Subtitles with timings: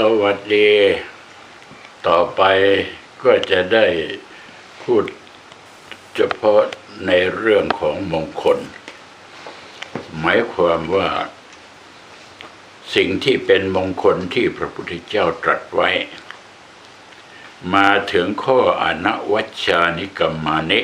[0.22, 0.72] วัสดี
[2.08, 2.42] ต่อไป
[3.22, 3.86] ก็จะได้
[4.82, 5.04] พูด
[6.14, 6.62] เฉพาะ
[7.06, 8.58] ในเรื่องของมงคล
[10.18, 11.08] หมายความว่า
[12.94, 15.90] สิ่งที่เป็นมงคลที่พระพุทธเจ้าตรัสไว้
[17.74, 20.80] มาถึงข้ออนวัชชานิกรรมานิ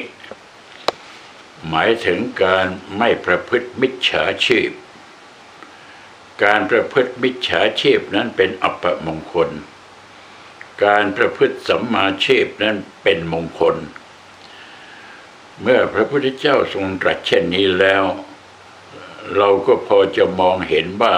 [1.68, 2.66] หมายถึงการ
[2.98, 4.70] ไม่ประพฤติมิจฉาชีพ
[6.44, 9.50] การประพฤติมิจฉาชีพนั้นเป็นอัปมงคล
[10.84, 13.76] การประพฤติสัมมาชีพนั้นเป็นมงคล
[15.62, 18.04] เมื่อพระพุทธเจ้าทรงตรัสเช่นนี้แล้ว
[19.36, 21.16] เราก็พอจะมองเห็นว่า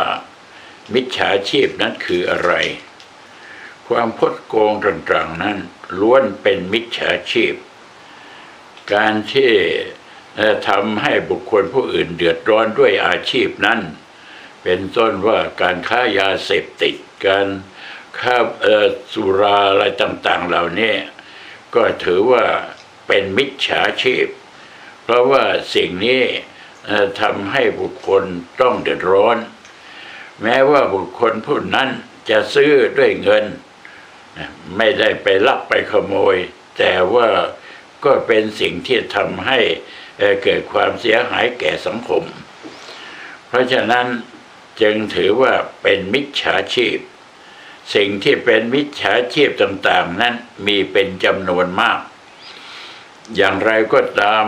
[0.95, 2.52] มิจฉาชีพนั้นคืออะไร
[3.88, 5.57] ความคดโกงต่างๆนั้น
[5.98, 7.54] ล้วนเป็นมิจฉาชีพ
[8.93, 9.51] การที่
[10.68, 13.80] ทำให้บุคคลผู้อื่นเดือดร้อนด้วยอาชีพนั้น
[14.62, 16.95] เป็นต้นว่าการค้ายาเสพติด
[17.27, 17.48] การ
[18.21, 18.37] ค้า
[19.13, 20.95] สุราอะไรต่างๆ เหล่านี้
[21.74, 22.45] ก็ถือว่า
[23.07, 24.27] เป็นมิจฉาชีพ
[25.02, 26.23] เพราะว่าสิ่งนี้
[27.21, 28.24] ทำให้บุคคล
[28.60, 29.38] ต้องเดือดร้อน
[30.43, 31.88] แม้ว่าบุคคลผู้นั้น
[32.30, 33.45] จะซื้อด้วยเงิน
[34.76, 36.37] ไม่ได้ไปลักไปขโมย
[36.79, 37.29] แต่ว่า
[38.04, 39.59] ก็เป็นสิ่งที่ทำให้
[40.43, 42.24] เกิดความเสียหายแก่สังคม
[43.49, 44.07] เพราะฉะนั้น
[44.80, 46.98] จึงถือว่าเป็นมิจฉาชีพ
[47.95, 50.34] สิ่งที่เป็นมิจฉาชีพต่างๆ นั้น
[50.66, 52.01] มีเป็นจำนวนมาก
[53.37, 54.46] อย่างไรก็ตาม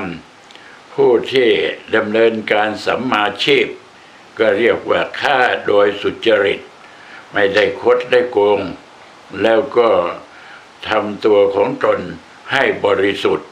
[0.95, 1.49] ผู้ที่
[1.95, 3.67] ดำเนินการสัมมาชีพ
[4.39, 6.61] ก็เรียกว่าฆ่าโดยสุจริต
[7.33, 8.61] ไม่ได้คดได้โกง
[9.43, 9.91] แล้วก็
[10.89, 12.01] ทำตัวของตน
[12.53, 13.49] ให้บริสุทธิ์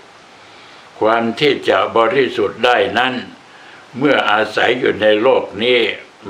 [1.00, 3.14] ความที่จะบริสุทธิ์ได้นั้น
[3.98, 5.80] เมื่ออาศัยอยู่ในโลกนี้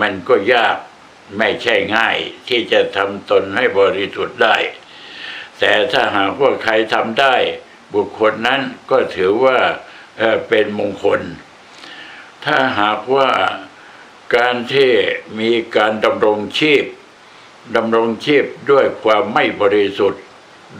[0.00, 0.76] มันก็ยาก
[1.38, 2.16] ไม่ใช่ง่าย
[2.48, 4.56] ที่จะทำตนให้บริสุทธิ์ได้
[5.58, 7.34] แต่ถ้าหากว่าใครทำได้
[7.94, 9.58] บุคคลนั้นก็ถือว่า
[10.48, 11.20] เป็นมงคล
[12.44, 13.30] ถ้าหากว่า
[14.36, 14.92] การที่
[15.40, 16.84] มีการดำรงชีพ
[17.76, 20.22] ดำรงชีพด้วยความไม่บริสุทธิ์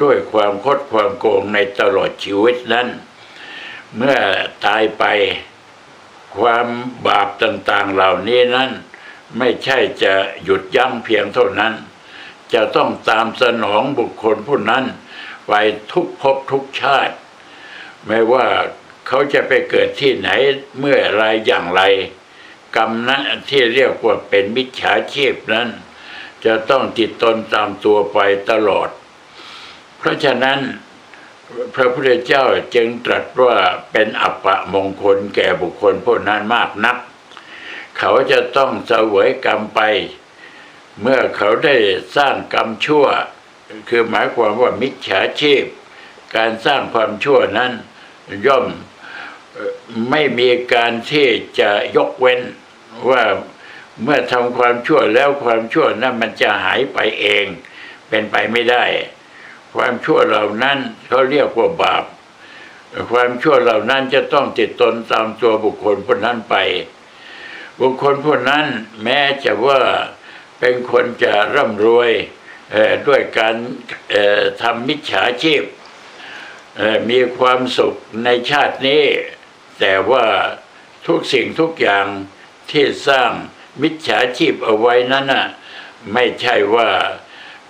[0.03, 2.89] ด้วยความคดความโกงในตลอดชีวิตนั้น
[3.97, 4.19] เมื่อ
[4.65, 5.05] ตายไป
[6.37, 6.67] ความ
[7.07, 8.71] บาปต่างๆเหล่านี้นั้น
[9.39, 11.75] ไม่ใช่จะหยุดยั้งเพียงเท่านั้น
[12.55, 14.85] จะต้องตามสนองบุคคลผู้นั้น
[15.47, 15.53] ไป
[15.93, 17.17] ทุกภพทุกชาติ
[18.07, 18.47] ไม่ว่า
[19.07, 20.29] เขาจะไปเกิดที่ไหน
[20.79, 21.83] เมื่อไรอย่างไร
[22.77, 25.69] กรรมนั้นที่เรียกว่าเป็นมิจฉาชีพนั้น
[26.45, 28.19] จะต้องติดตนตามตัวไป
[28.51, 28.89] ตลอด
[29.99, 30.61] เพราะฉะนั้น
[31.75, 32.45] พระพุทธเจ้า
[32.75, 33.57] จึงตรัสว่า
[33.93, 36.97] เป็นอัปปะมงคลแก่บุคคลผู้นั้นมากนัก
[38.05, 39.81] เขาจะต้องเสวยกรรมไป
[41.01, 41.77] เมื่อเขาได้
[42.17, 43.07] สร้างกรรมชั่ว
[43.89, 45.65] คือหมายความว่ามิจฉาชีพ
[46.37, 47.73] การสร้างความชั่วนั้น
[48.47, 48.67] ย่อม
[50.11, 51.29] ไม่มีการที่
[51.61, 52.41] จะยกเว้น
[53.11, 53.23] ว่า
[54.03, 57.47] เมื่อทำความชั่วแล้วความชั่วนั้นมันจะหายไปเอง
[58.09, 58.85] เป็นไปไม่ได้
[59.75, 62.05] ความชั่วเหล่านั้นเขาเรียกว่าบาป
[63.11, 66.57] ความชั่วเหล่านั้นจะต้องติดตนตามตัวบุคคลผู้นั้นไป
[67.81, 68.67] บุคคลผู้นั้น
[69.03, 69.81] แม้จะว่า
[70.61, 72.11] เป็นคนจะร่ำรวย
[73.07, 73.55] ด้วยการ
[74.63, 75.63] ทำมิจฉาชีพ
[77.11, 77.95] มีความสุข
[78.25, 79.05] ในชาตินี้
[79.81, 80.27] แต่ว่า
[81.07, 82.07] ทุกสิ่งทุกอย่าง
[82.71, 83.31] ที่สร้าง
[83.83, 85.47] มิจฉาชีพเอาไว้นั้นน่ะ
[86.13, 86.91] ไม่ใช่ว่า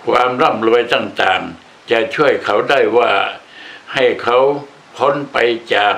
[0.05, 3.11] ความร่ำรวยต่างๆ จะช่วยเขาได้ว่า
[3.93, 4.39] ให้เขา
[4.97, 5.37] พ้นไป
[5.73, 5.95] จาก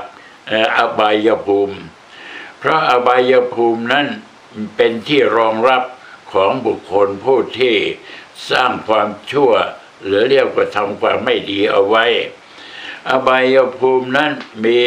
[0.77, 1.77] อบายภูมิ
[2.67, 4.07] พราะอบายภูมินั้น
[4.75, 5.83] เป็นที่รองรับ
[6.33, 7.75] ของบุคคลผู้ที่
[8.49, 9.51] สร้างความชั่ว
[10.05, 12.05] หรือเรียกว่าทำความไม่ดีเอาไว้
[13.09, 14.31] อบายภูมินั้น
[14.65, 14.81] มี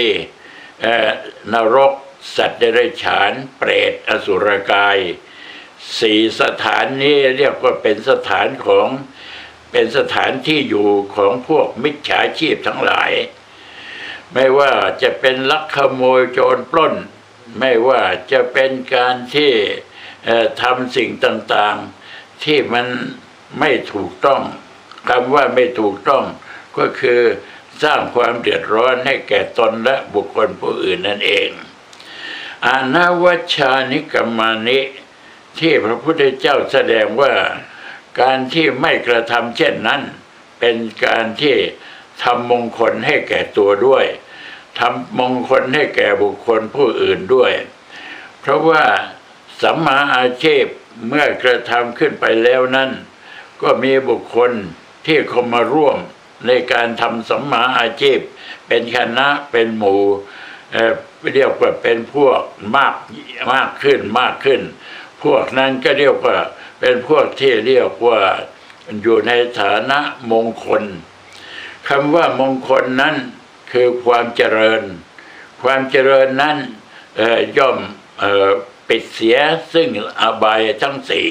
[1.53, 1.93] นรก
[2.37, 4.99] สัตว์เดรัจฉาน เปรตอสุรกาย
[5.99, 8.89] สี่สถานนี้เรียกว่าเป็นสถานของ
[9.71, 13.10] เป็นสถานที่อยู่ของพวกมิจฉาชีพทั้งหลาย
[14.33, 14.72] ไม่ว่า
[15.03, 16.97] จะเป็นลักขโมยโจรปล้น
[17.59, 18.03] ไม่ว่า
[18.33, 19.53] จะเป็นการที่
[20.62, 22.86] ทำสิ่งต่างๆ ที่มัน
[23.59, 24.42] ไม่ถูกต้อง
[25.09, 26.24] คำว่าไม่ถูกต้อง
[26.78, 27.21] ก็คือ
[27.83, 31.50] สร้างความเดือดร้อนให้แก่ตนและบุคคลผู้อื่นนั่นเอง
[32.66, 34.80] อานาวัชานิกรรมานิ
[35.59, 37.34] ที่พระพุทธเจ้าแสดงว่า
[38.21, 40.03] การที่ไม่กระทำเช่นนั้น
[40.60, 41.56] เป็นการที่
[42.22, 44.04] ทำมงคลให้แก่ตัวด้วย
[44.78, 47.53] ทำมงคลให้แก่บุคคลผู้อื่นด้วย
[48.41, 48.84] เพราะว่า
[49.63, 50.65] สัมมาอาชีพ
[51.09, 52.91] เมื่อกระทำขึ้นไปแล้วนั้น
[53.63, 54.53] ก็มีบุคคล
[55.07, 55.98] ที่เข้ามาร่วม
[56.47, 58.19] ในการทำสัมมาอาชีพ
[58.66, 60.03] เป็นคณะเป็นหมู่
[60.72, 60.95] เอ่อ
[61.34, 62.41] เรียกว่าเป็นพวก
[62.77, 62.95] มาก
[63.53, 64.60] มากขึ้นมากขึ้น
[65.22, 66.39] พวกนั้นก็เรียกว่า
[66.80, 68.21] เป็นพวกที่เรียกว่า
[69.03, 69.98] อยู่ในฐานะ
[70.33, 70.83] มงคล
[71.89, 73.16] คำว่ามงคลนั้น
[73.72, 74.82] คือความเจริญ
[75.62, 76.56] ความเจริญนั้น
[77.59, 77.78] ย่อม
[78.88, 79.38] ปิดเสีย
[79.74, 79.88] ซึ่ง
[80.20, 81.30] อบายทั้งสี่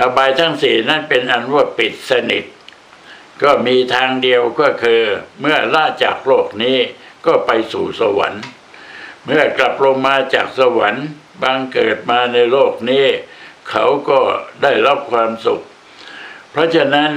[0.00, 2.44] อบายทั้งสี่นั้นเป็นอันว่าปิดสนิท
[3.42, 5.02] ก็มีทางเดียวก็คือ
[5.40, 6.78] เมื่อล่าจากโลกนี้
[7.26, 8.44] ก็ไปสู่สวรรค์
[9.24, 11.06] เมื่อกลับลงมาจากสวรรค์
[11.42, 13.06] บางเกิดมาในโลกนี้
[13.70, 14.20] เขาก็
[14.62, 15.62] ได้รับความสุข
[16.50, 17.12] เพราะฉะนั้น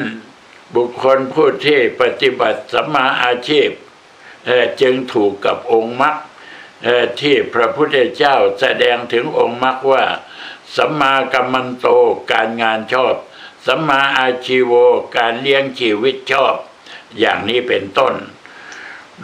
[0.76, 3.70] บุคคลผู้ที่ปฏิบัติสัมมาอาชีพ
[4.82, 6.16] จึงถูกกับองค์มรรค
[7.22, 10.04] ที่พระพุทธเจ้าแสดงถึงองค์มรรคว่า
[10.76, 11.88] สัมมากัมมันโต
[12.32, 13.16] การงานชอบ
[13.66, 14.74] สัมมาอาชีโว
[15.18, 16.56] การเลี้ยงชีวิตชอบ
[17.20, 18.14] อย่างนี้เป็นต้น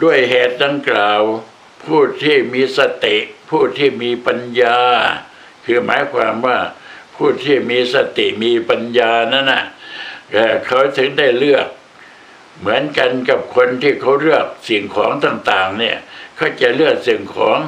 [0.02, 1.20] ด้วยเหตุดังกล่าว
[1.84, 3.16] ผู้ที่มีสติ
[3.50, 4.78] ผู้ที่มีปัญญา
[5.64, 6.58] คือหมายความว่า
[7.16, 9.64] ผู้ที่มีสติมีปัญญานั่นน่ะ
[10.66, 11.66] เขาถึงได้เลือก
[12.58, 15.96] เหมือนกันกับคนที่เขาเลือกสิ่งของต่างๆ เนี่ย
[16.36, 17.58] เขาจะเลือกสิ่งของ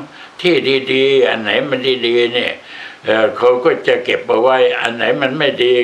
[0.42, 0.54] ที่
[0.92, 2.52] ดีๆ อันไหนมันดีๆเนี่ย
[3.36, 5.74] เขาก็จะเก็บเอาไว้ อันไหนมันไม่ดี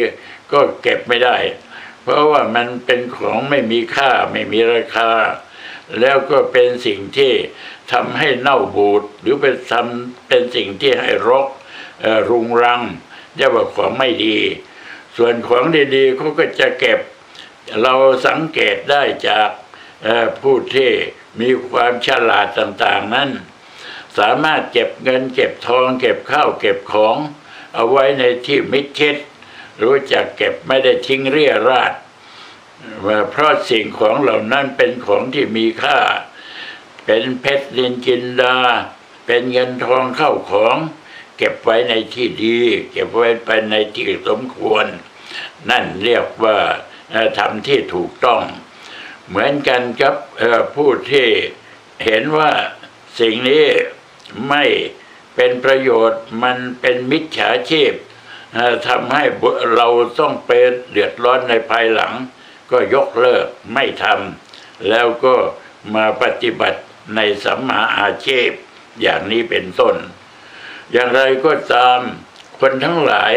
[0.52, 1.36] ก็เก็บไม่ได้
[2.02, 5.10] เพราะว่ามันเป็นของไม่มีค่าไม่มีราคา
[6.00, 7.32] แล้วก็เป็นสิ่งที่
[7.92, 11.46] ทำให้เน่าบูดหรือเป็นทำเป็นสิ่งที่ให้รก
[12.30, 12.82] รุงรัง
[13.36, 14.36] เรียกว่าของไม่ดี
[15.16, 15.64] ส่วนของ
[15.94, 16.98] ดีๆเขาก็จะเก็บ
[17.82, 17.94] เรา
[18.26, 19.50] สังเกตได้จาก
[20.42, 20.90] ผู้ที่
[21.40, 23.30] มีความฉลาดต่างๆนั้น
[24.18, 27.16] สามารถเก็บเงินเก็บทอง เก็บข้าวเก็บของ
[27.74, 29.16] เอาไว้ในที่มิดชิด
[29.82, 31.92] รู้จักเก็บไม่ได้ทิ้งเรี่ยราด
[33.06, 35.98] ว่าเพราะสิ่งของเหล่านั้นเป็นของที่มีค่า
[37.04, 38.56] เป็นเพชรนินจินดา
[39.26, 40.76] เป็นเงินทองเข้าของ
[41.36, 42.58] เก็บไว้ในที่ดี
[42.90, 44.86] เก็บไว้ไปในที่สมควร
[45.70, 46.58] นั่นเรียกว่า
[47.38, 48.42] ทำที่ถูกต้อง
[49.28, 50.14] เหมือนกันกับ
[50.76, 51.28] ผู้ที่
[52.04, 52.52] เห็นว่า
[53.20, 53.64] สิ่งนี้
[54.48, 54.64] ไม่
[55.34, 57.92] เป็นประโยชน์มันเป็นมิจฉาชีพ
[58.88, 59.24] ทำให้
[59.74, 62.12] เราต้องเป็นเดือดร้อนในภายหลัง
[62.70, 65.34] ก็ยกเลิกไม่ทำแล้วก็
[65.94, 66.80] มาปฏิบัติ
[67.16, 68.48] ในสัมมาอาชีพ
[69.02, 69.96] อย่างนี้เป็นต้น
[70.92, 72.00] อย่างไรก็ตาม
[72.60, 73.34] คนทั้งหลาย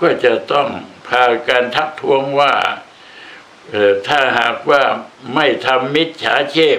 [0.00, 0.68] ก็จะต้อง
[1.08, 2.54] พากันทักท้วงว่า
[4.06, 4.82] ถ้าหากว่า
[5.34, 6.78] ไม่ทำมิจฉาชีพ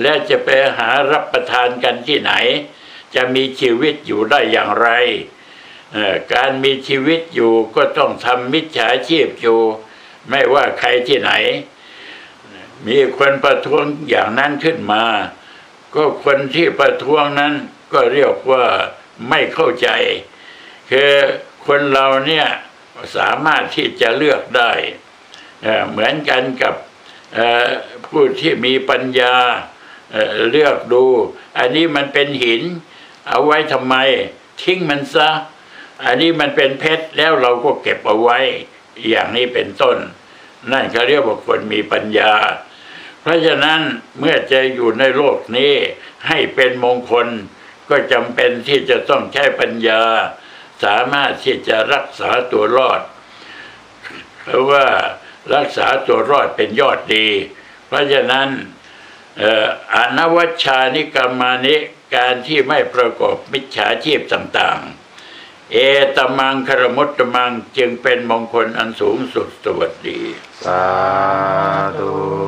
[0.00, 0.48] และจะไป
[0.78, 2.32] หารับประทานกันที่ไหน
[3.14, 4.88] จะมีชีวิตอยู่ได้อย่างไร
[6.34, 9.60] การมีชีวิตอยู่ก็ต้องทำมิจฉาชีพอยู่
[10.28, 11.32] ไม่ว่าใครที่ไหน
[12.86, 15.04] มีคนประท้วงอย่างนั้นขึ้นมา
[15.94, 17.52] ก็คนที่ประท้วงนั้น
[17.92, 18.64] ก็เรียกว่า
[19.28, 19.88] ไม่เข้าใจ
[20.90, 21.10] คือ
[21.66, 22.46] คนเราเนี่ย
[23.16, 24.72] สามารถที่จะเลือกได้
[25.90, 26.74] เหมือนกันกับ
[28.06, 29.34] ผู้ที่มีปัญญา
[30.12, 31.04] เอ่อเลือกดู
[31.58, 32.62] อันนี้มันเป็นหิน
[33.28, 33.94] เอาไว้ทำไม
[34.62, 35.30] ทิ้งมันซะ
[36.04, 38.38] อันนี้มันเป็นเพชรแล้วเราก็เก็บเอาไว้
[39.08, 39.96] อย่างนี้เป็นต้น
[40.70, 42.32] นั่นเขาเรียกว่าคนมีปัญญา
[43.20, 43.80] เพราะฉะนั้น
[44.18, 45.74] เมื่อจะอยู่ในโลกนี้
[46.28, 47.26] ให้เป็นมงคล
[47.88, 50.02] ก็จำเป็นที่จะต้องใช้ปัญญา
[50.84, 53.00] สามารถที่จะรักษาตัวรอด
[54.42, 54.86] เพราะว่า
[55.52, 57.28] รักษาตัวรอดเป็นยอดดี
[57.86, 58.48] เพราะฉะนั้น
[59.94, 61.76] อนวัชชานิกรรมานิ
[62.14, 65.76] การที่ไม่ประกอบมิจฉาชีพต่างๆ เอ
[66.16, 70.20] ตมังคารมุตตมังจึงเป็นมงคลอันสูงสุดสวัสดี
[70.62, 70.84] สา
[71.98, 72.43] ธุ